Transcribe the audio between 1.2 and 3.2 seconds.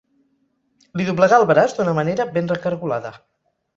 el braç d'una manera ben recargolada.